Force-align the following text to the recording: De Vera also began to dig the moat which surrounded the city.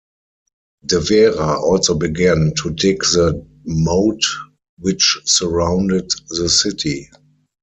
De 0.83 0.99
Vera 0.99 1.61
also 1.61 1.93
began 1.93 2.53
to 2.57 2.71
dig 2.71 3.01
the 3.03 3.45
moat 3.65 4.23
which 4.79 5.19
surrounded 5.25 6.09
the 6.29 6.49
city. 6.49 7.07